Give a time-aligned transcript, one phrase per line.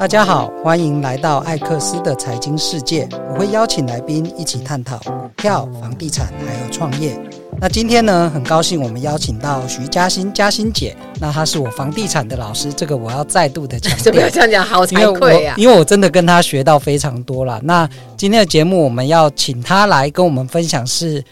[0.00, 3.06] 大家好，欢迎来到艾克斯的财经世界。
[3.28, 7.20] 我会邀请来宾一起探讨股票、房地产还有创业。
[7.60, 10.96] 那今天呢，很高兴我们邀请到徐嘉欣嘉欣姐。
[11.20, 14.10] 那她是我房地产的老师，这个我要再度的强调。
[14.10, 15.54] 不 要这样讲，好惭愧呀、啊！
[15.58, 17.60] 因为我真的跟她学到非常多了。
[17.62, 17.86] 那
[18.16, 21.22] 今天的节目我们要请她来跟我们分享，是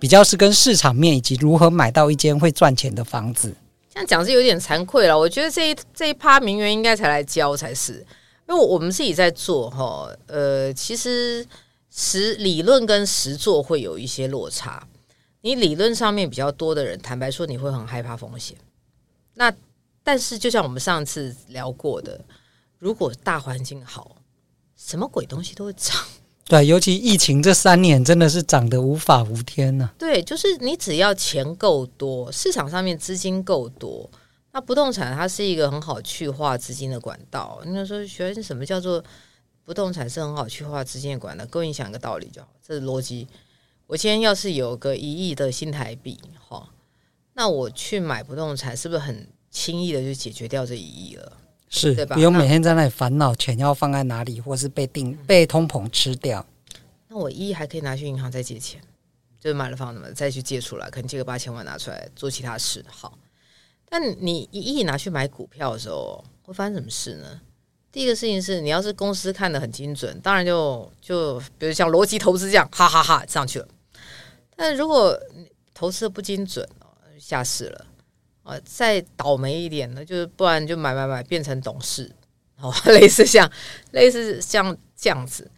[0.00, 3.54] 比较是跟市场面以及如何买到一间会赚钱的房子。
[3.92, 8.04] 这样讲是有点惭愧了，我觉得这一这一趴名媛应该才来教才是，
[8.48, 11.46] 因为我们自己在做哈，呃，其实
[11.90, 14.88] 实理论跟实作会有一些落差。
[15.42, 18.56] 你理论上面比较多的人，坦白说你会很害怕风险。
[19.34, 19.52] 那
[20.02, 22.18] 但是就像我们上次聊过的，
[22.78, 24.16] 如果大环境好，
[24.74, 25.94] 什么鬼东西都会涨。
[26.44, 29.94] 对，尤其疫情这三年真的是涨得无法无天呐、啊。
[29.98, 34.10] 对，就是你只要钱够多，市场上面资金够多，
[34.52, 37.62] 那不动产它是一个很好去化资金的管道。
[37.64, 39.02] 应该说，学什么叫做
[39.64, 41.46] 不动产是很好去化资金的管道？
[41.46, 43.26] 各位你想一个道理就好，这是逻辑。
[43.86, 46.68] 我今天要是有个一亿的新台币，哈，
[47.34, 51.32] 那我去买不动产，是不是很轻易的就解决掉这一亿了？
[51.74, 52.14] 是，对吧？
[52.14, 56.44] 不用每天在那里烦恼钱要放在哪里，或是被定被通膨吃掉。
[57.08, 58.78] 那我一亿还可以拿去银行再借钱，
[59.40, 62.84] 就是买了房子嘛，再去借出来，可能借个八千万拿出来做其他事。
[62.90, 63.18] 好，
[63.88, 67.40] 但你一亿拿去买股票的时候，会发生什么事呢？
[67.90, 73.68] 第一个事情是你要是公司看得很精准，当然就就比如像逻辑投资这样，哈哈哈，哈上去了。
[74.54, 75.18] 但如果
[75.72, 76.68] 投资的不精准，
[77.18, 77.86] 下市了。
[78.42, 82.10] 啊，再倒霉一点呢，就是不然就买买买变成董事，
[82.60, 83.50] 哦， 类似像
[83.92, 85.50] 类似像这样子。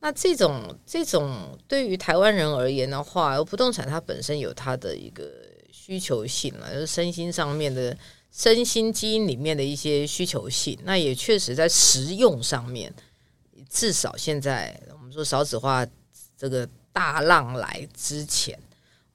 [0.00, 5.24] 那这种这种对于台湾人而言的话，不动产它本身有它的一个
[5.72, 7.96] 需求性了，就是身心上面的
[8.30, 10.78] 身心基因里面的一些需求性。
[10.84, 12.92] 那也确实在实用上面，
[13.70, 15.84] 至少现在我们说少子化
[16.36, 18.56] 这个大浪来之前。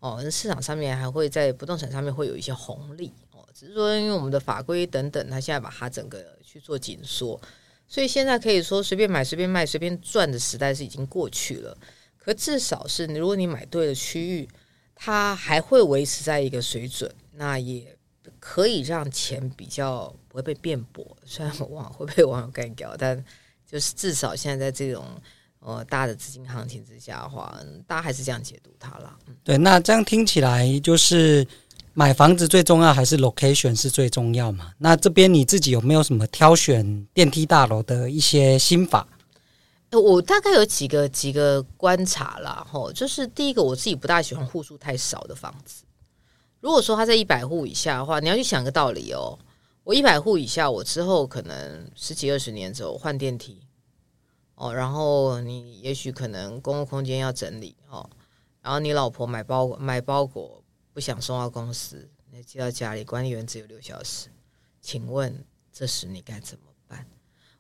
[0.02, 7.40] 哦，市场上面还会在不动产上面会有一些红利哦，只是说因为我们的法规等等，它现在把它整个去做紧缩，
[7.88, 11.78] 所以现在可以说随便买、随便卖、随便赚的时代是已经过去了。
[12.18, 14.50] 可至少是如果你买对了区域，
[14.96, 17.96] 它还会维持在一个水准，那也
[18.40, 21.16] 可以让钱比较不会被变薄。
[21.26, 23.24] 虽然我网会被网友干掉，但
[23.68, 25.06] 就是至少现在在这种。
[25.64, 27.56] 呃，大的资金行情之下的话，
[27.86, 29.16] 大家还是这样解读它了。
[29.44, 31.48] 对，那这样听起来就是
[31.94, 34.74] 买房子最重要还是 location 是最重要嘛？
[34.80, 39.08] 那这边你自己有没有什么挑选电梯大楼的一些心法？
[39.92, 45.84] 我大概有几个几个观察啦，吼，就是第一个，我自己不大喜欢户数太少的房子。
[46.60, 49.38] 如果说它在一百户以下的话，你要去想个道理哦。
[49.84, 53.62] 我一百户以下，我之后可能十几二十年之后换电梯。
[54.62, 58.08] 哦，然后你也许可能公共空间要整理哦，
[58.62, 60.64] 然后你老婆买包买包裹
[60.94, 64.28] 不想送到公司，你寄到家里，管理员只有六小时，
[64.80, 67.04] 请问这时你该怎么办？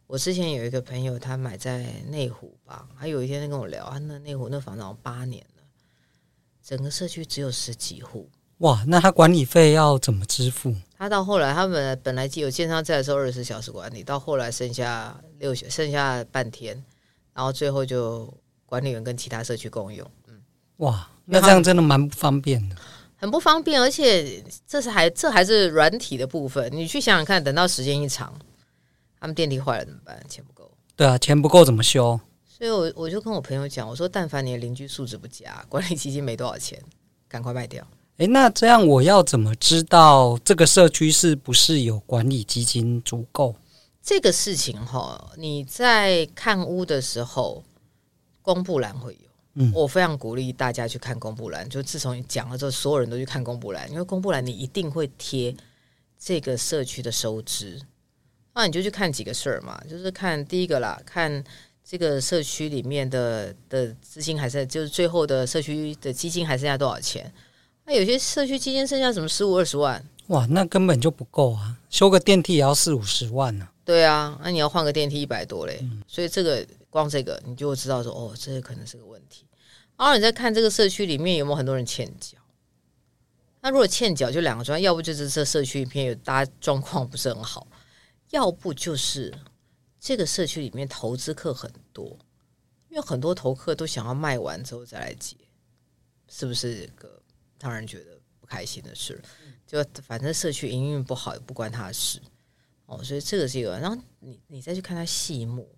[0.05, 5.63] 我之前有一个朋友，他买在内湖吧，他有一天他跟我聊，他那内湖那房子好像八年了，
[6.63, 8.29] 整个社区只有十几户，
[8.59, 10.75] 哇，那他管理费要怎么支付？
[10.99, 16.83] 他到后来，他们本来有建商在的时候二十四小时管理，到后来剩下六小剩下半天。
[17.33, 18.31] 然后最后就
[18.65, 20.39] 管理员跟其他社区共用，嗯，
[20.77, 22.75] 哇，那这样真的蛮不方便的，
[23.15, 28.33] 很不方便，而且这是还这还是软体的部分，你去想想看，等到时间一长，
[29.19, 30.21] 他们电梯坏了怎么办？
[30.27, 32.19] 钱不够，对啊，钱不够怎么修？
[32.45, 36.79] 所以我我就跟我朋友讲，我说但凡你的邻居素质不佳，管理基金没多少钱，
[37.27, 37.85] 赶快卖掉。
[38.17, 43.55] 诶，那这样我要怎么知道这个社区是不是有管理基金足够？
[44.03, 47.63] 这个事情哈，你在看屋的时候，
[48.41, 49.29] 公布栏会有。
[49.53, 51.67] 嗯，我非常鼓励大家去看公布栏。
[51.69, 55.53] 就自从你讲了之后，所有人都去看公布栏，因为公布栏你一定会贴
[56.17, 57.79] 这个社区的收支。
[58.53, 61.43] 那你就去看几个事儿嘛，就是看第一个啦，看
[61.83, 67.31] 这个社区里面的的资金还是就是最后的社区的基金还剩下多少钱？
[67.85, 71.77] 那有些社区基金剩下什么十五二十万，哇，那根本就不够啊！
[71.89, 73.71] 修个电梯也要四五十万呢、啊。
[73.91, 79.45] 对啊，那你要换个电梯一百多嘞，所以这个光这个你就知道说，哦，这可能是个问题。
[79.97, 82.37] 然后你再看这个社区里面有没有很多人欠缴，
[83.59, 87.67] 那如果欠缴就两个状态，要不就是这社区里面有大家状况不是很好，
[88.29, 89.37] 要不就是
[89.99, 92.17] 这个社区里面投资客很多，
[92.87, 95.35] 因为很多投客都想要卖完之后再来结，
[96.29, 97.21] 是不是个
[97.59, 99.21] 让人觉得不开心的事？
[99.67, 102.21] 就反正社区营运不好也不关他的事。
[102.91, 103.79] 哦，所以这个是一个。
[103.79, 105.73] 然后你你再去看他细目，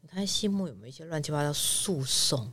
[0.00, 2.50] 你看细目有没有一些乱七八糟诉讼？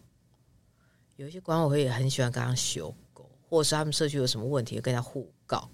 [1.16, 5.70] 有一些管委会也很喜欢跟他修狗，或者是他们社区有什么问题跟他互告。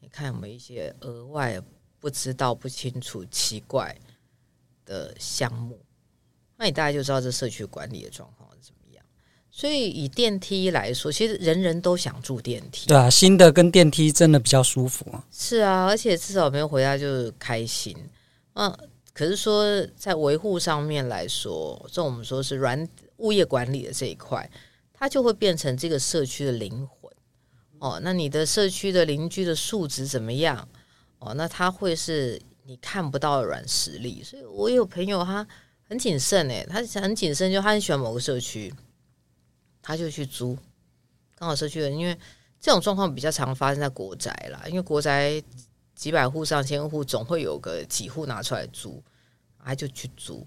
[0.00, 1.62] 你看有没有一些额外
[2.00, 3.96] 不知道、不清楚、奇怪
[4.84, 5.80] 的项目？
[6.56, 8.49] 那你大概就知道这社区管理的状况。
[9.50, 12.86] 所以以电梯来说，其实人人都想住电梯。
[12.86, 15.24] 对啊，新的跟电梯真的比较舒服啊。
[15.30, 17.96] 是啊，而且至少没有回家就是开心。
[18.54, 18.72] 嗯，
[19.12, 19.64] 可是说
[19.96, 24.48] 在维护上面来说，这我们说是软物业管理的这一块，
[24.92, 27.12] 它就会变成这个社区的灵魂。
[27.78, 30.68] 哦，那你的社区的邻居的素质怎么样？
[31.18, 34.22] 哦，那他会是你看不到的软实力。
[34.22, 35.46] 所以我有朋友他。
[35.90, 38.72] 很谨慎诶，他很谨慎，就他很喜欢某个社区，
[39.82, 40.56] 他就去租。
[41.36, 42.16] 刚好社区的，因为
[42.60, 45.42] 这种状况比较常发生在国宅啦，因为国宅
[45.94, 49.02] 几百户、上千户，总会有个几户拿出来租，
[49.64, 50.46] 他就去租。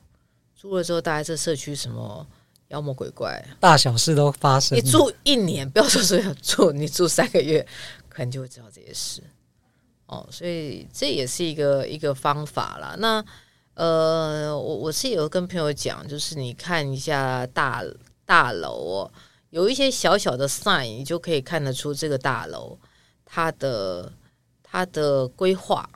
[0.56, 2.25] 租了之后，大概这社区什么
[2.68, 4.77] 妖魔鬼怪，大小事都发生。
[4.77, 7.65] 你住一年，不要说是要住，你住三个月，
[8.07, 9.24] 可能就会知道这些事。
[10.06, 12.95] 哦，所以这也是一个一个方法啦。
[12.97, 13.24] 那。
[13.75, 17.83] 呃，我我是有跟朋友讲，就是你看一下大
[18.25, 19.12] 大楼哦，
[19.50, 22.78] 有一些小小的 sign，你就可以看得出这个大楼
[23.25, 24.12] 它的
[24.62, 25.90] 它的规划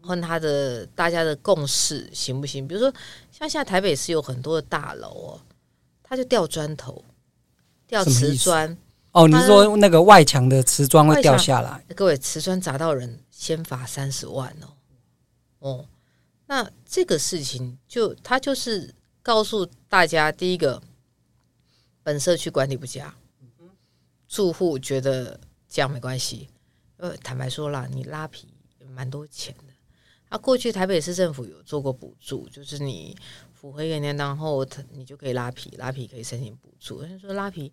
[0.00, 2.66] 和它的大家的共识行不行？
[2.68, 2.92] 比如说，
[3.30, 5.40] 像现在台北市有很多的大楼哦，
[6.02, 7.02] 它就掉砖头，
[7.86, 8.76] 掉瓷砖
[9.12, 9.26] 哦。
[9.26, 11.84] 你是说那个外墙的瓷砖会掉下来？
[11.96, 14.68] 各位，瓷砖砸到人，先罚三十万哦，
[15.58, 15.86] 哦。
[16.46, 20.80] 那这个事情就他就是告诉大家，第一个，
[22.04, 23.12] 本社区管理不佳，
[24.28, 26.48] 住户觉得这样没关系。
[26.98, 28.46] 呃，坦白说啦，你拉皮
[28.90, 29.72] 蛮多钱的。
[30.28, 33.16] 啊，过去台北市政府有做过补助，就是你
[33.52, 37.02] 符合一个年当后，他你就可以拉皮，拉皮可以申请补助。
[37.02, 37.72] 他说拉皮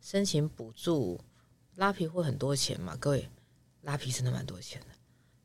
[0.00, 1.20] 申请补助，
[1.74, 2.96] 拉皮会很多钱嘛？
[2.96, 3.28] 各位，
[3.82, 4.86] 拉皮真的蛮多钱的。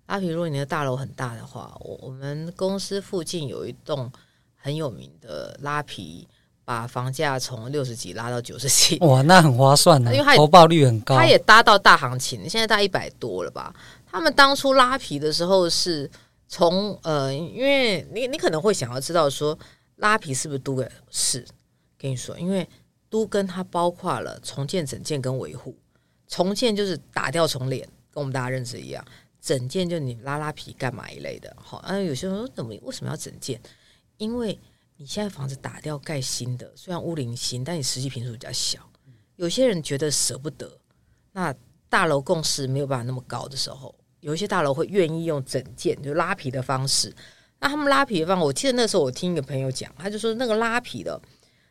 [0.05, 4.11] 拉皮，如果你的大楼很大的话，我我们公司附近有一栋
[4.55, 6.27] 很有名的拉皮，
[6.67, 13.73] 把房价从六十几拉到九十几， 哇，那很划算的，因为它投报率很高，它也搭到大行情，现在大一百多了吧？
[14.05, 16.11] 他们当初拉皮的时候是
[16.49, 19.57] 从呃，因为你你可能会想要知道说
[19.95, 21.45] 拉皮是不是都给是？
[21.97, 22.67] 跟你说，因为
[23.09, 25.73] 都跟它包括了重建、整建跟维护。
[26.27, 29.01] 重建就是打掉重脸，跟我们大家认知一样。
[29.41, 33.57] 整件就你拉拉皮干嘛一类的，好，啊，有些人说怎么为什么要整件？
[34.17, 34.59] 因为
[34.97, 38.79] 你现在房子打掉盖新的，虽然屋龄新，但你实际坪数比较小。
[39.35, 40.79] 有些人觉得舍不得，
[41.33, 41.53] 那
[41.87, 47.15] 大楼共识没有办法那么高的时候，有一些大楼会愿意用整件就拉皮的方式。
[47.59, 51.21] 那他们拉皮的方法，我记得那时候我听一个朋友讲，他就说那个拉皮的，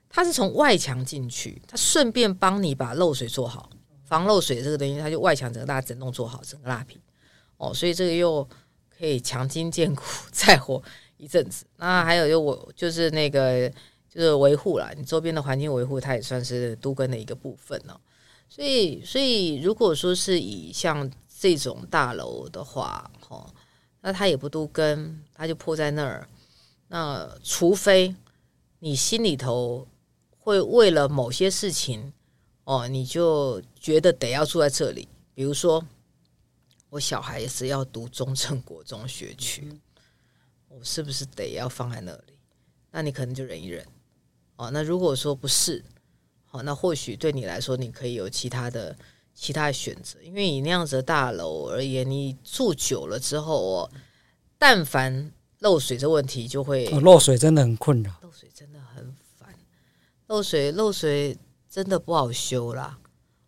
[0.09, 3.69] 他是从外墙进去，他顺便帮你把漏水做好，
[4.05, 7.01] 防漏水这个东西，他就外墙整个大整栋做好，整个拉皮。
[7.57, 8.49] 哦，所以这个又
[8.97, 10.81] 可以强筋健骨， 再活
[11.17, 11.65] 一阵子。
[11.77, 13.69] 那还有就我就是那个
[14.09, 18.01] 就是维护啦，你周边的环境维护，它也算是都更的一个部分哦。
[18.49, 21.11] 所以，所以如果说是以像
[21.41, 23.47] 这种大楼的话，哦，
[24.01, 26.29] 那它也不都更，它就破在那儿。
[26.89, 28.15] 那除非
[28.79, 29.87] 你心里头
[30.39, 32.13] 会为了某些事情，
[32.65, 35.85] 哦，你就觉得得要住在这里，比如说。
[36.89, 39.69] 我小孩也是要读中正国中学区，
[40.79, 42.39] 我是不是得要放在那里？
[42.91, 43.83] 那你可能就忍一忍
[44.57, 44.71] 哦。
[44.71, 45.83] 那如果说不是，
[46.45, 48.95] 好，那或许对你来说，你可以有其他的
[49.35, 50.21] 其他的选择。
[50.23, 53.91] 因为以那样子的大楼而言，你住久了之后哦，
[54.59, 58.15] 但凡漏水这问题就会哦漏水，真的很困扰。
[58.21, 59.55] 漏水真的很烦，
[60.27, 61.39] 漏水漏水
[61.71, 62.99] 真的不好修啦，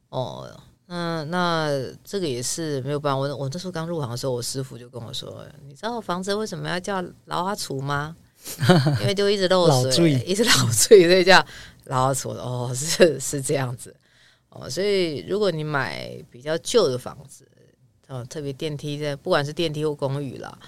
[0.09, 0.59] 哦。
[0.91, 1.69] 嗯，那
[2.03, 3.19] 这个也是没有办法。
[3.19, 8.17] 我我那时候刚入行的时候，我师傅就跟我说：“你知道我房子为什么要叫老阿厨吗？
[9.03, 11.45] 因为就一直漏水， 一直漏水，所以叫
[11.85, 13.95] 老阿厨。”哦，是是这样子
[14.49, 14.69] 哦。
[14.71, 17.47] 所以如果你买比较旧的房子，
[18.07, 20.59] 哦，特别电梯在，不管是电梯或公寓啦，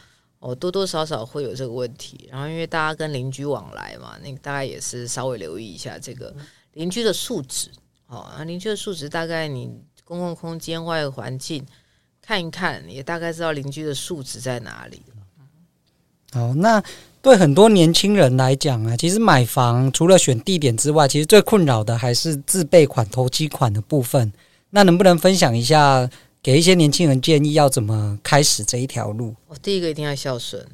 [0.41, 2.29] 哦，多多少少会有这个问题。
[2.31, 6.37] 然后因为大家跟邻居往来嘛，那大概也是稍微留意一下这个
[6.75, 7.71] 邻居的素质。
[8.07, 9.83] 哦，邻居的素质大概你。
[10.11, 11.65] 公共空间外的环境
[12.21, 15.01] 看一看，也大概知道邻居的素质在哪里。
[16.33, 16.83] 好，那
[17.23, 24.33] 对很多年轻人来讲啊，其实买房除了选地点之外，其实最困扰的还是自备款、投机款的部分。
[24.71, 26.11] 那能不能分享一下
[26.43, 29.37] 给一些年轻人建议，要怎么开始这一条路？
[29.47, 30.67] 我第一个一定要孝顺，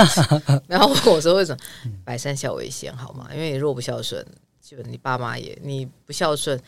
[0.66, 1.92] 然后我说为什么？
[2.06, 3.28] 百善孝为先，好吗？
[3.34, 4.24] 因为你若不孝顺，
[4.62, 6.58] 就你爸妈也你不孝顺，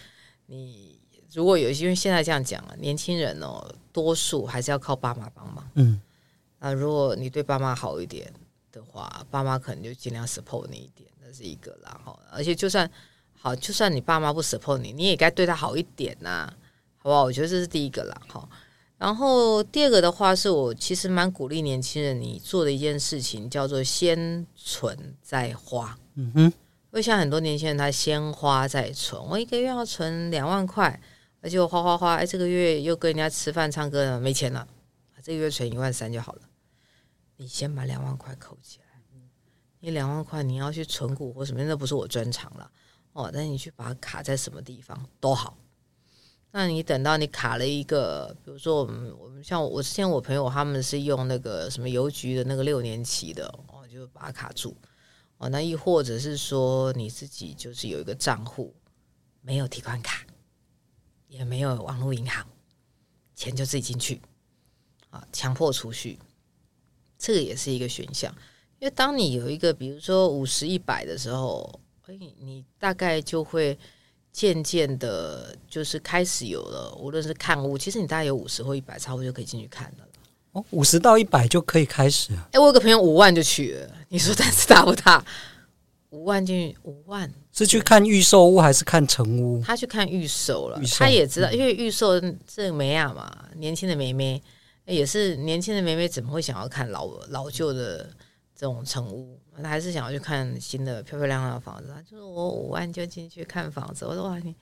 [0.45, 1.00] 你
[1.33, 5.71] 如果有，因为现在这样讲啊，年轻人哦，多数还是要靠爸妈帮忙。
[5.75, 6.01] 嗯，
[6.59, 8.33] 啊，如果你对爸妈好一点
[8.73, 12.01] 的话，爸妈可能就尽量 support 你一点，那是一个啦。
[12.05, 12.91] 哈，而且就算
[13.39, 16.57] 好，就算你爸妈不 support 你，你也该对他好一点呐、啊。
[17.03, 17.25] 好不好？
[17.25, 18.47] 我觉得这是第一个啦，哈。
[18.99, 25.99] 然后第二个的话，是我其实蛮鼓励年轻人你做的一件事情，叫做先存再花。
[26.17, 26.53] 嗯哼，因
[26.91, 31.01] 为像很多年轻人，他先花再存，我一个月要存两万块，
[31.41, 34.67] 而且我花花花，哎，这个月又跟人家吃饭唱歌了，没钱了，
[35.23, 36.43] 这个月存一万三就好了。
[37.37, 38.87] 你先把两万块扣起来，
[39.81, 42.71] 你两万块你要去存股或什么，那不是我专长了
[43.15, 43.31] 哦。
[43.33, 45.57] 但是你去把它卡在什么地方都好。
[46.53, 54.77] 那你等到你卡了一个，比如说我们我们像我之前我朋友他们是用那个什么邮局的那个六年期的哦，就把它卡住
[55.39, 55.49] 哦。
[55.49, 58.75] 那亦或者是说你自己就是有一个账户，
[59.41, 60.27] 没有提款卡，
[61.31, 62.47] 也没有网络银行，
[63.35, 64.21] 钱就自己进去
[65.09, 66.19] 啊，强迫储蓄，
[67.17, 68.31] 这个也是一个选项。
[68.79, 73.79] 因为当你有一个比如说五十一百的时候，哎，你大概就会。
[74.33, 80.07] 渐渐的，就是开始有了，无论是看物，其实你大概有五十或一百，差不多就可以进去看了。
[80.53, 82.33] 哦，五十到一百就可以开始。
[82.53, 85.27] 哎，我有个朋友五万就去了，你说胆子大不大？
[86.11, 89.63] 五万进去，五万是去看预售屋还是看成屋？
[89.63, 94.43] 他去看预售了，售他也知道，嗯、因为预售这个妹啊嘛，年轻的妹妹
[94.87, 98.11] 也是年轻的妹妹，怎么会想要看老老旧的
[98.55, 99.39] 这种成屋？
[99.63, 104.07] 他还是想要去看新的漂漂亮亮的房子，就是我五万就进去看房子。
[104.07, 104.55] 我说哇，你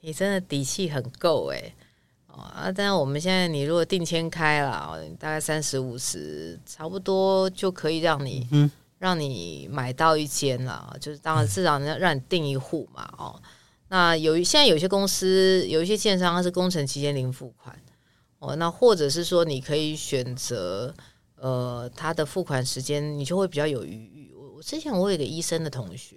[0.00, 1.74] 你真的底气很够诶。
[2.28, 2.72] 哦啊！
[2.74, 8.68] 但是我们现在你如果定签开了，大概三十五十，差不多就可以让你、嗯、
[9.04, 10.96] 让你买到一间了。
[10.98, 13.12] 就是当然至少让让你订一户嘛。
[13.18, 13.38] 哦，
[13.88, 17.78] 那有现在有些公司有一些建商，它是工程期间零付款
[18.38, 20.94] 哦，那或者是说你可以选择
[21.36, 24.32] 呃，他的付款时间你就会比较有余裕。
[24.34, 26.16] 我我之前我有一个医生的同学，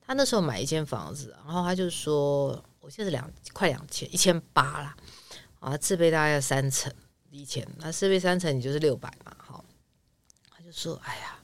[0.00, 4.96] 他那时候买一间房子，然后他就说，我现在是两快两千一千八啦，
[5.60, 6.92] 啊，自备大概要三层
[7.30, 9.64] 一千，那自备三层你就是六百嘛，好，
[10.50, 11.37] 他就说，哎呀，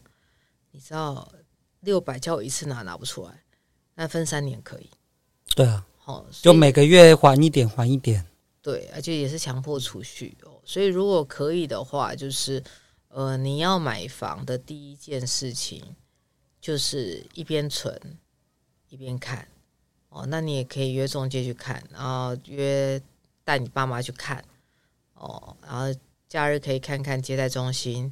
[0.74, 1.32] 你知道
[1.80, 3.44] 六百叫我一次拿拿不出来，
[3.94, 4.90] 那分三年可以，
[5.54, 8.26] 对啊，好，就每个月还一点还一点，
[8.60, 12.60] 对，而且也是强迫储蓄哦，所以如果可以的话，就是
[13.06, 15.94] 呃，你要买房的第一件事情。
[16.64, 17.94] 就是一边存
[18.88, 19.46] 一边看。
[20.08, 22.98] 哦，那你也可以约中介去看，然后约
[23.44, 24.42] 带你爸妈去看。
[25.12, 25.94] 哦，然后
[26.26, 28.10] 假日可以看看接待中心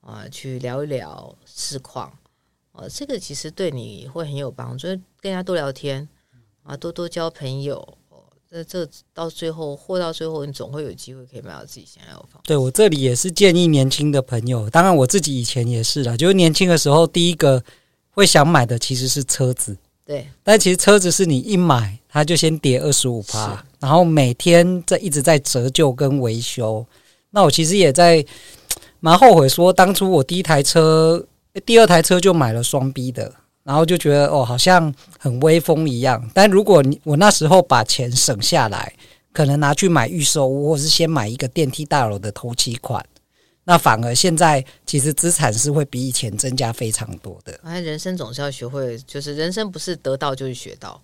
[0.00, 2.12] 啊，去聊一聊市况
[2.72, 4.86] 哦，这个其实对你会很有帮助，
[5.20, 6.08] 跟人家多聊天
[6.62, 7.96] 啊，多多交朋友。
[8.52, 12.42] 这这到最后，或到最后，你总会有机会可以买到自己想要的房。
[12.42, 17.62] 对，我这里也是建议年轻的朋友，当然我自己以前也是啦，就是年轻的时候，第一个
[18.10, 19.76] 会想买的其实是车子。
[20.04, 26.84] 对，但其实车子是你一买，它就先跌二十五趴，然后每天在一直在折旧跟维修。
[27.30, 28.26] 那我其实也在
[29.00, 31.26] 蛮后悔，说当初我第一台车，
[31.66, 33.34] 第二台车就买了双 B 的。
[33.62, 36.28] 然后就觉得哦，好像很威风一样。
[36.32, 38.92] 但如果你我那时候把钱省下来，
[39.34, 43.04] 可能拿去买预售屋，或是先买一个电梯大楼的头期款，
[43.64, 47.60] 那反而现在其实资产是会比以前增加非常多的。
[47.62, 51.00] 反正，人生总是要学会，就是人生不是得到就是学到，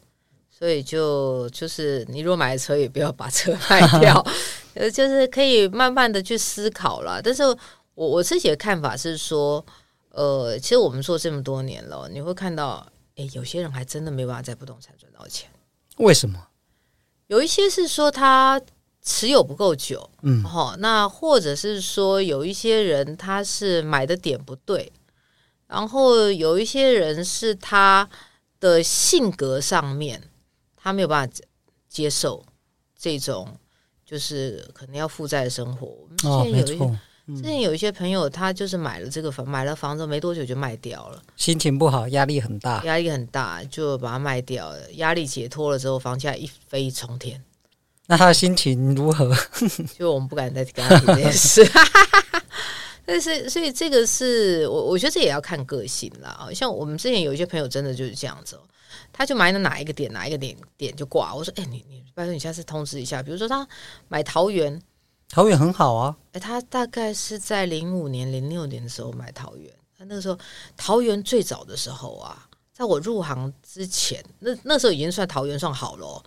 [0.50, 4.26] 所以就就是你如果买了车，也不要把车 卖掉，
[4.75, 7.21] 呃，就是可以慢慢的去思考了。
[7.23, 7.43] 但是
[7.97, 9.67] 我我自己的看法是说。
[10.19, 15.47] 呃，其实我们做这么多年了，你会看到，诶，有些人还真的没办法在不动产赚到钱。
[15.99, 16.49] 为什么？
[17.26, 18.59] 有一些是说他
[19.03, 24.91] 持有不够久，嗯，好，那或者是说有一些人他是买的点不对，
[25.67, 28.09] 然后有一些人是他
[28.59, 30.31] 的性格上面
[30.75, 31.35] 他没有办法
[31.91, 32.43] 接受
[32.99, 33.55] 这种
[34.03, 36.09] 就是可能要负债的生活。
[36.25, 36.97] 哦，没错。
[37.35, 44.92] 之前有一些朋友，他就是买了这个房，买了房子没多久就卖掉了，心情不好，压力很大，压力很大，就把它卖掉了。
[44.92, 47.42] 压力解脱了之后，房价一飞冲天。
[48.06, 49.35] 那他的心情如何？
[49.99, 51.68] 就我们不敢再跟他提这件事。
[53.04, 56.49] 但是，所以这个是我，我觉得这也要看个性啦。
[56.54, 58.56] 像我们之前有一些朋友，真的就是这样子，
[59.12, 61.35] 他就买了哪一个点，哪一个点点就挂。
[61.35, 63.66] 我说，哎、欸，你你拜托你下次通知一下，比如说他
[64.06, 64.80] 买桃园。
[65.28, 66.16] 桃园很好啊。
[66.33, 69.73] 哎，他大概是在零五年、零六年的时候买桃园。
[69.99, 70.38] 他那个时候
[70.76, 76.23] 桃园最早的时候啊，在我入行之前，那那时候已经算桃园算好了。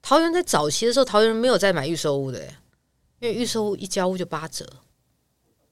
[0.00, 2.42] 桃园在早期的时候，桃园人没有在买预售屋的，
[3.20, 4.66] 因为预售屋一交屋就八折，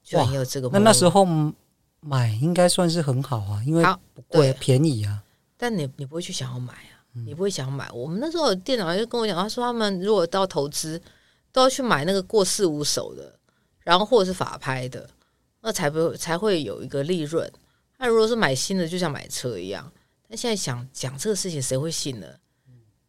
[0.03, 0.69] 就很有这个。
[0.69, 1.23] 那那时候
[1.99, 5.23] 买应该算是很好啊，因为不贵便宜啊。
[5.57, 7.89] 但你你不会去想要买啊，你不会想要买。
[7.91, 11.01] 我们那时候店长就跟我讲，他说他们如果到投资，
[11.53, 13.39] 都要去买那个过四五手的，
[13.83, 15.09] 然后或者是法拍的。
[15.61, 17.49] 那才不会才会有一个利润。
[17.97, 19.89] 那如果是买新的，就像买车一样。
[20.27, 22.27] 但现在想讲这个事情，谁会信呢？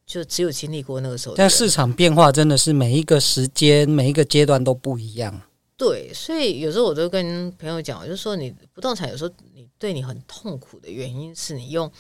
[0.07, 1.35] 就只有经历过那个时候。
[1.35, 5.43] 但市场变化真的是每一个时间、每一个阶段都不一样。
[5.77, 11.91] 对，所以有时候我都跟朋友讲，我就是说你不动产有时候你对你很痛苦的原因是你用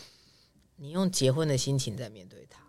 [0.76, 2.60] 你用结婚的心情在面对它。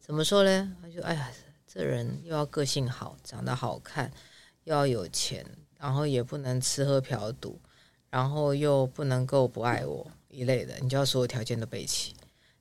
[0.00, 0.72] 怎么说呢？
[0.82, 1.30] 他就哎呀，
[1.72, 4.10] 这人又要个性好，长得好看，
[4.64, 5.46] 又要有钱。
[5.78, 7.58] 然后也不能吃喝嫖赌，
[8.10, 12.14] 然后又不能够不爱我一类的，你就要所有条件都备齐。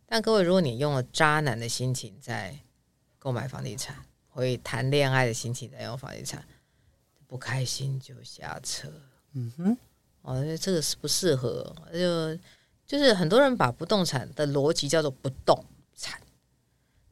[0.05, 2.57] 但各位，如果你用了渣男的心情在
[3.17, 3.93] 购买房地产，
[4.29, 6.47] 会谈恋爱的心情在用房地产，
[7.27, 8.89] 不开心就下车。
[9.33, 9.77] 嗯哼，
[10.21, 12.33] 哦，因为这个是不适合，就
[12.87, 15.65] 就是很多人把不动产的逻辑叫做不动产，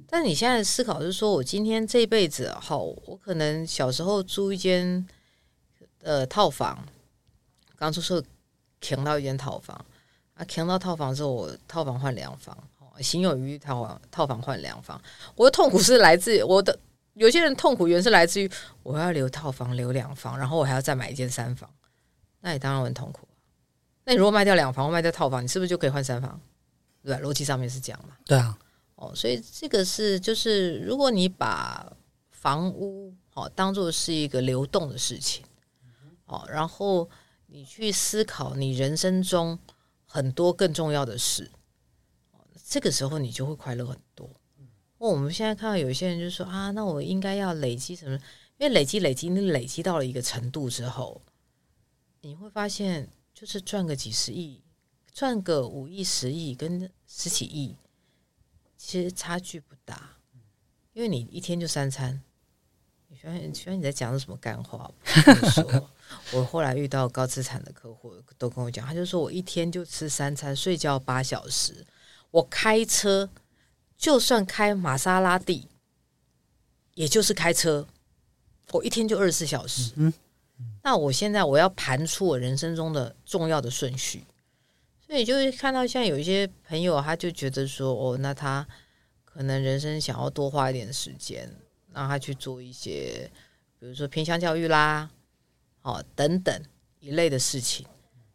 [0.10, 5.08] 但你现在思考是说，我今天这一辈子，好，我可能小时候租一间。
[6.04, 6.78] 呃，套房
[7.76, 8.24] 刚出售，
[8.80, 9.76] 扛到一间套房
[10.36, 12.56] 啊，扛到套房之后，我套房换两房，
[13.02, 15.02] 心有余套房套房换两房。
[15.36, 16.80] 我的痛苦是来自我的，
[17.16, 18.50] 有些人痛苦原是来自于
[18.84, 21.70] 我要留套房留两房，然后我还要再买一间三房，
[22.40, 23.28] 那你当然很痛苦。
[24.06, 26.40] 那你如果卖掉两房，卖掉套房，你是不是就可以换三房？
[27.04, 27.18] 对？
[27.18, 28.16] 逻辑上面是这样嘛？
[28.24, 28.58] 对啊。
[28.98, 31.92] 哦，所以这个是就是，如果你把
[32.30, 35.44] 房屋哦当做是一个流动的事情。
[36.26, 37.10] 哦，然后
[37.46, 39.58] 你去思考你人生中
[40.06, 41.50] 很多更重要的事，
[42.66, 44.30] 这个时候你就会快乐很多。
[44.98, 48.20] 我们现在看到有些人就说啊，那我应该要累积什么？
[48.58, 51.22] 因为累积累积，你累积到了一个程度之后，
[52.20, 54.62] 你会发现就是赚个几十亿，
[55.14, 57.78] 赚个五亿、十亿跟十几亿，
[58.78, 60.18] 其实差距不大，
[60.94, 62.22] 因为你一天就三餐。
[63.10, 64.92] 你发现，发现你在讲什么干话？
[65.04, 65.90] 我说。
[66.32, 71.86] 我后来遇到高资产的客户，都跟我讲，他就说我一天就吃三餐，睡觉八小时。
[72.32, 73.30] 我开车，
[73.98, 75.68] 就算开玛莎拉蒂，
[76.94, 77.86] 也就是开车，
[78.72, 79.92] 我一天就二十四小时。
[79.98, 80.14] 嗯，
[80.84, 84.24] 那我现在我要盘出我人生中的重要的顺序，
[85.08, 88.68] 所以就会看到像有一些朋友，他就觉得说，哦，那他
[89.24, 91.50] 可能人生想要多花一点时间，
[91.94, 93.32] 让他去做一些，
[93.80, 95.10] 比如说偏向教育啦。
[95.84, 96.62] 哦，等等
[97.00, 97.88] 一类的事情，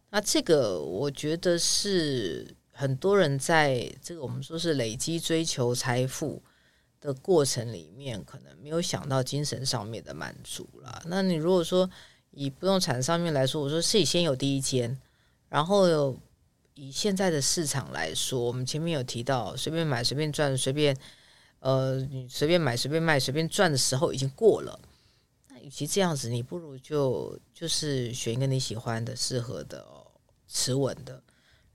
[0.08, 6.42] 那这个我觉得是很多人在这个我们说是累积追求财富
[6.98, 11.02] 的过程里面，可能没有想到精神上面的满足了。
[11.04, 11.90] 那你如果说
[12.30, 14.98] 以不动产上面来说，我说是以先有第一间，
[15.50, 16.16] 然后
[16.74, 20.96] 以现在的市场来说，我们前面有提到，随便买随便赚，随便
[21.60, 24.80] 呃你随便买随便卖随便赚的时候已经过了。
[25.48, 29.86] 那与其这样子，你不如就就是选一个你喜欢的、适合的、
[30.48, 31.22] 持稳的，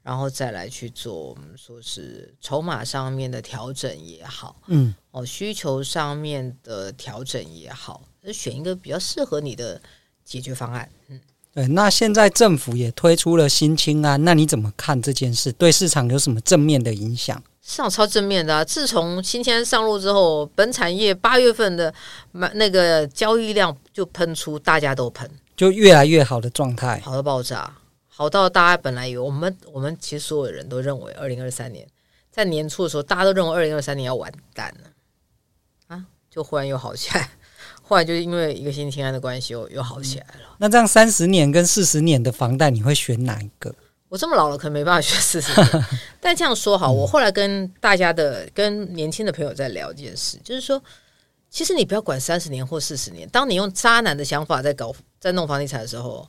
[0.02, 9.82] 然后再来去做我们说是筹码上面的调整也好，嗯，哦，需求上面的调整也好，就选一个比较适合你的
[10.24, 10.90] 解决方案。
[11.08, 11.22] 嗯，
[11.58, 11.68] 对。
[11.70, 15.52] 那现在政府也推出了新清安，那你怎么看这件事？
[15.52, 17.42] 对市场有什么正面的影响？
[17.64, 18.64] 市场超正面的啊！
[18.64, 21.94] 自从新青安上路之后，本产业八月份的
[22.32, 27.76] 买那个交易量就喷出，大家都喷，就越来越好的状态，好到爆炸，
[28.08, 31.86] 好到大家本来以为我们我们其实所有人都认为二零二三年
[32.32, 34.90] 在年初的时候，大家都认为二零二三年要完蛋了
[35.88, 37.32] 啊，就忽然又好起来，
[37.88, 40.42] 后来就是因为一个新青安的关系又又好起来了。
[40.50, 43.74] 嗯，那这样三十年跟四十年的房贷，你会选哪一个？
[44.10, 45.86] 我这么老了，可能没办法选四十年。
[46.20, 50.82] 但这样说好，我后来跟大家的、跟年轻的朋友在聊一件事，就是说，
[51.50, 56.28] 其实你不要管三十年或四十年，当你用渣男的想法在搞、在弄房地产的时候，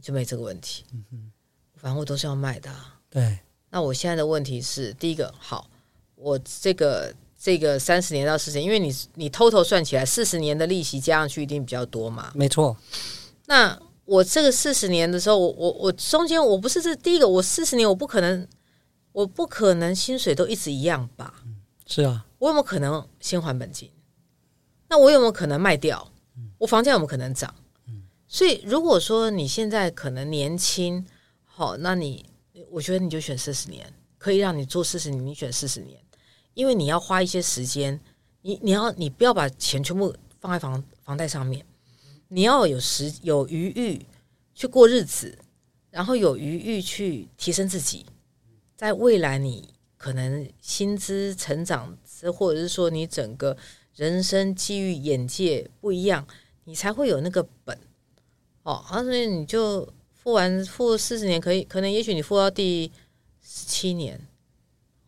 [0.00, 0.84] 就没这个问题。
[1.12, 1.30] 嗯
[1.78, 2.70] 反正我都是要卖的。
[3.10, 3.38] 对。
[3.70, 5.68] 那我现在的问题是，第一个，好，
[6.14, 7.14] 我这个
[7.46, 12.32] 这个三十年到四十年，因为你你偷偷算起来，四十年的利息加上去一定比较多嘛。
[12.34, 12.76] 没错。
[13.46, 18.44] 那我这个四十年的时候，我我我中间我不是这第一个，我四十年我不可能，
[19.12, 21.34] 我不可能薪水都一直一样吧？
[21.86, 23.92] 是啊，我有没有可能先还本金？
[24.88, 26.10] 那我有没有可能卖掉？
[26.58, 27.54] 我房价有没有可能涨？
[28.26, 31.06] 所以如果说你现在可能年轻，
[31.44, 32.26] 好，那你
[32.72, 35.96] 我觉得你就选四十年，可以让你做四十年，你选四十年，
[36.56, 38.00] 因为你要花一些时间，
[38.40, 41.66] 你你要你不要把钱全部放在房房贷上面，
[42.28, 44.06] 你要有时有余裕
[44.54, 45.38] 去过日子，
[45.90, 48.06] 然后有余裕去提升自己，
[48.74, 51.94] 在未来你可能薪资成长，
[52.34, 53.54] 或者是说你整个
[53.94, 56.26] 人生机遇眼界不一样，
[56.64, 57.78] 你才会有那个本
[58.62, 58.82] 哦。
[58.90, 62.90] 而且你就付完付四十年，可以可能也许你付到第
[63.42, 64.18] 十七年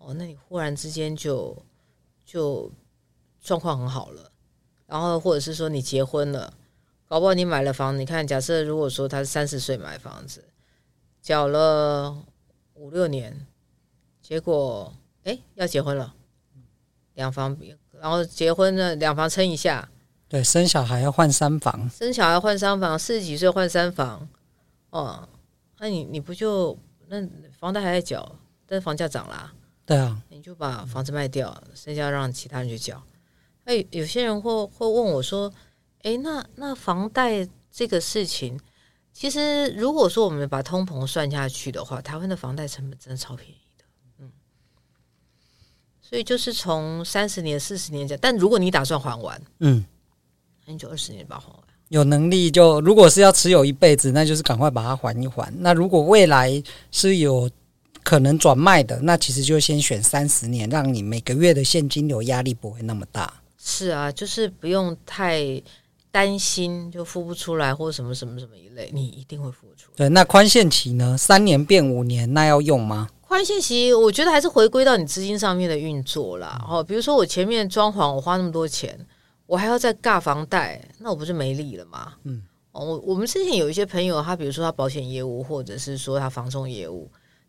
[0.09, 1.55] 哦，那你忽然之间就
[2.25, 2.73] 就
[3.43, 4.33] 状况很好了，
[4.87, 6.55] 然后或者是说你结婚了，
[7.07, 10.43] 搞不好你买了房，你看假设如果说他是三十岁买房子。
[11.21, 12.17] 缴了
[12.73, 13.47] 五六年，
[14.23, 14.91] 结果
[15.25, 16.15] 哎要结婚了，
[17.15, 17.55] 两房，
[18.01, 19.91] 然后结婚了两房撑一下，
[20.27, 24.27] 对，生小孩要换三房，生小孩换三房，四十几岁换三房，
[24.89, 25.29] 哦，
[25.79, 29.53] 那你你不就那房贷还在缴，但是房价涨啦，
[29.89, 33.03] 对啊，你就把房子卖掉，剩下让其他人去缴。
[33.65, 35.51] 哎，有些人会会问我说，
[36.03, 38.61] 哎，那那房贷这个事情。
[39.15, 43.85] 其实，如果说我们把通膨算下去的话，台湾的房贷成本真的超便宜的，
[44.19, 44.31] 嗯。
[46.03, 49.83] 所以就是从三十年、四十年讲，但如果你打算还完，嗯，
[50.67, 51.63] 那你就二十年把它还完。
[51.89, 55.51] 有能力就，如果是要持有一辈子，那就是赶快把它还一还。
[55.59, 57.51] 那如果未来是有
[58.09, 63.43] 可能转卖的，那其实就先选三十年，让你每个月的现金流压力不会那么大。
[63.59, 65.63] 是啊，就是不用太。
[66.11, 69.93] 担心就付不出来，或者什么什么什么一类，你一定会付出。
[69.95, 71.17] 对，那宽限期呢？
[71.19, 73.11] 三年变五年，那要用吗？
[73.21, 76.65] 宽限期，我觉得还是回归到你资金上面的运作啦。
[76.67, 78.99] 哦，比如说我前面装潢，我花那么多钱，
[79.47, 82.15] 我还要再尬房贷，那我不是没力了吗？
[82.25, 82.43] 嗯，
[82.73, 87.09] 哦，我我们之前有一些朋友，他比如说他保险业务，或者是说他房仲业务，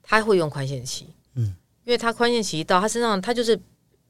[0.10, 1.08] 他会用宽限期。
[1.36, 3.60] 嗯，因为他宽限期一到，他身上他就是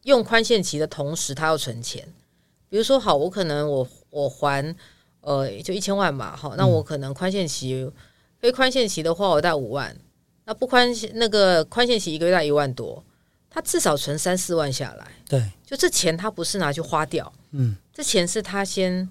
[0.03, 2.07] 用宽限期的同时，他要存钱。
[2.69, 4.75] 比如说，好，我可能我我还
[5.19, 7.91] 呃就一千万嘛，好，那我可能宽限期
[8.39, 9.93] 非宽限期的话，我贷五万，
[10.45, 13.03] 那不宽限那个宽限期一个月贷一万多，
[13.49, 19.09] 他至少存三四万下来，对，就这钱他不是拿去花掉，嗯，这钱是他先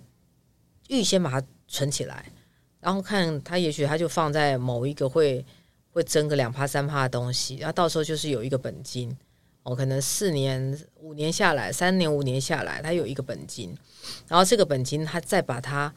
[0.88, 2.33] 预先把它存起来，
[2.81, 5.44] 然后看他也许他就放在某一个会
[5.98, 9.14] 会增个两趴三趴的东西，然后到时候就是有一个本金。
[9.64, 13.76] 我可能四年五年下来，三年五年下来，它有一个本金，
[14.26, 15.92] 然后这个本金它再把它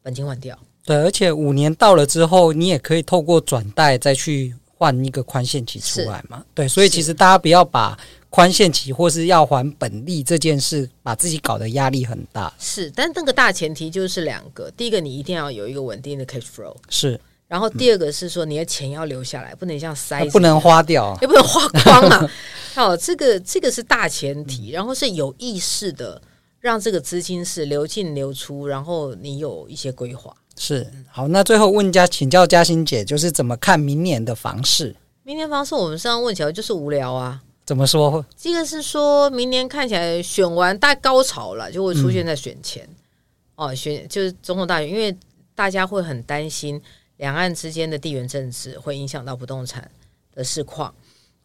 [0.00, 0.56] 本金换掉。
[0.84, 6.44] 对，而且五年到了之后，你也可以透过转贷再去换一个宽限期出来嘛。
[6.54, 7.98] 对，所以其实大家不要把
[8.30, 12.52] 宽限期或是要还本利这件事，把自己搞得压力很大。
[12.60, 16.76] 是，但那个大前提就是两个，第一个你一定要有一个稳定的 cash flow。
[16.88, 17.18] 是。
[17.48, 22.30] 然后第二个是说，你的钱要留下来，嗯、不能像塞，不能花掉，也不能花光啊。
[22.74, 26.20] 好，这个这个是大前提，然后是有意识的
[26.58, 30.34] 让这个资金是流进流出，然后你有一些规划。
[30.58, 34.96] 是好，那最后问家请教嘉欣姐，就是怎么看明年的房市？
[35.22, 37.40] 明年房市我们上次问起来就是无聊啊。
[37.64, 38.24] 怎么说？
[38.36, 45.16] 这个是说明年看起来选完大高潮了，就会出现在选前、嗯、哦，选就是总统大选，因为
[45.54, 46.82] 大家会很担心。
[47.18, 49.90] 两岸之间的地缘政治会影响到不动产
[50.34, 50.94] 的市况，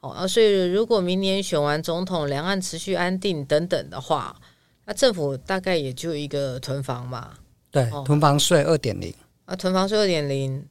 [0.01, 4.36] 哦，啊，所以如果明年选完总统，两岸持续安定等等的话，
[4.86, 7.31] 那政府大概也就一个囤房嘛，
[7.71, 9.13] 对，囤房税二点零
[9.45, 10.65] 啊，囤房税二点零，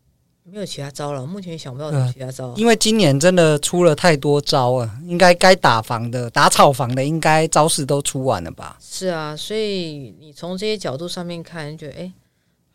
[0.45, 8.77] 没有其他招了，目前想不到其他招，因为今年真的出了太多招啊，应该该打房的、打炒房的，应该招式都出完了吧？
[8.81, 12.13] 是啊，所以你从这些角度上面看，觉得哎。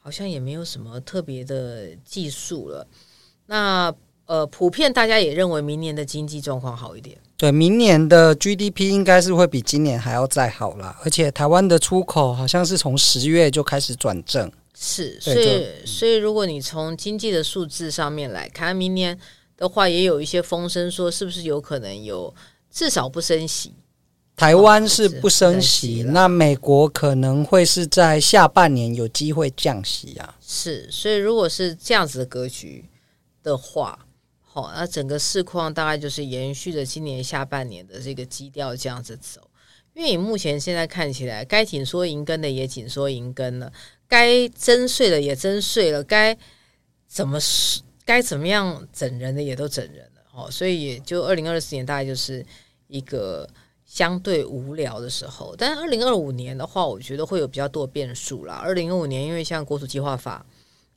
[0.05, 2.87] 诶好像也没有什么特别的技术了。
[3.47, 3.91] 那
[4.27, 7.17] 呃，普遍大家也认为明年的经济状况好一点。
[7.37, 10.95] 对，明年的 GDP 应该是会比今年还要再好了。
[11.03, 14.51] 而且台湾的出口好像是从十月就开始转正。
[14.75, 19.17] 是，所以所以如果你从经济的数字上面来看，明年
[19.57, 22.33] 的话也有一些风声说，是不是有可能有
[22.71, 23.73] 至少不升息。
[24.35, 30.35] 台湾是不升息，那美国可能会是在下半年有机会降息啊。
[30.41, 32.83] 是，所以如果是这样子的格局
[33.41, 33.97] 的话，
[34.41, 39.39] 好，那整个市况大概就是延续着今年下半年的这个基调这样子走。
[39.93, 43.71] 因为你目前现在看起来，该紧缩银根的也紧缩银根了，
[44.05, 46.37] 该征税的也征税了，该
[47.07, 47.39] 怎么
[48.03, 50.21] 该怎么样整人的也都整人了。
[50.33, 52.45] 哦，所以也就二零二四年大概就是
[52.89, 53.47] 一个。
[53.85, 55.55] 相对无聊的时候。
[55.57, 58.55] 但是二零二五年的话，我觉得会有比较多的变数啦。
[58.55, 60.45] 二零二五年，因为像国土计划法，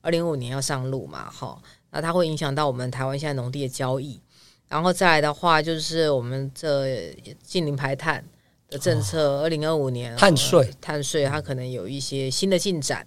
[0.01, 4.21] 二零二五年要上路嘛，哈，那它会影响到我们台湾现在农地的交易。
[4.69, 8.23] 然后再来的话，就是我们这近零排碳
[8.69, 13.07] 的政策，二零二五年碳税，碳税它可能有一些新的进展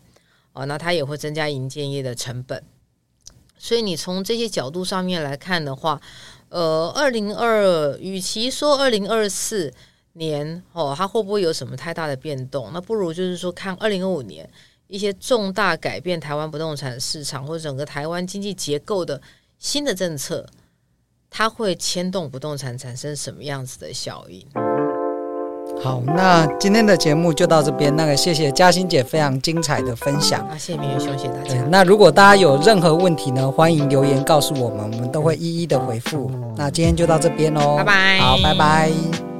[0.54, 2.64] 哦，那它也会增加营建业的成本。
[3.60, 6.02] 所以你从这些角度上面来看的话，
[6.52, 9.74] 呃，二零二，与其说二零二四
[10.14, 12.70] 年哦，它会不会有什么太大的变动？
[12.74, 14.48] 那不如就是说看二零二五年
[14.88, 19.22] 一些重大改变台湾不动产市场或者整个台湾经济结构的
[19.58, 20.46] 新的政策。
[21.34, 24.46] 它会牵动不动产产生什么样子的效应？
[25.84, 27.96] 好，那今天的节目就到这边。
[27.96, 30.40] 那个，谢谢嘉欣姐非常精彩的分享。
[30.42, 31.56] 啊，谢谢明月兄，谢谢大家。
[31.70, 36.30] 那如果大家有任何问题呢，欢迎留言告诉我们，我们都会一一的回复。
[36.56, 38.20] 那今天就到这边喽，拜拜。
[38.20, 39.31] 好，拜拜。